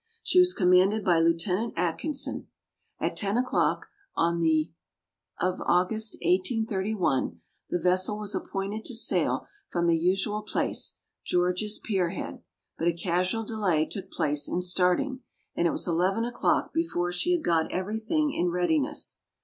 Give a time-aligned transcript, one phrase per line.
[0.23, 1.47] She was commanded by Lieut.
[1.75, 2.47] Atkinson.
[2.99, 3.85] At ten o'clock
[4.15, 4.71] on the
[5.39, 7.39] of August, 1831
[7.69, 12.41] the vessel was appointed to sail from the usual place, George's Pierhead,
[12.79, 15.19] but a casual delay took place in starting,
[15.55, 19.19] and it was eleven o'clock before she had got every thing in readiness.